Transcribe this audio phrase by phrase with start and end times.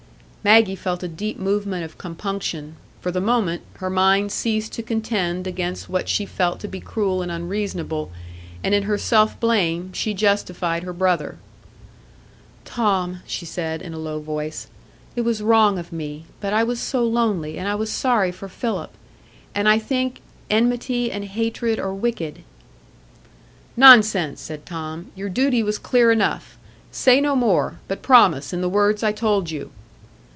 [0.43, 5.45] Maggie felt a deep movement of compunction; for the moment, her mind ceased to contend
[5.45, 8.11] against what she felt to be cruel and unreasonable,
[8.63, 11.37] and in her self blame she justified her brother.
[12.65, 14.65] "Tom," she said in a low voice,
[15.15, 18.49] "it was wrong of me; but I was so lonely, and I was sorry for
[18.49, 18.89] Philip.
[19.53, 22.39] And I think enmity and hatred are wicked."
[23.77, 25.11] "Nonsense!" said Tom.
[25.13, 26.57] "Your duty was clear enough.
[26.91, 29.69] Say no more; but promise, in the words I told you."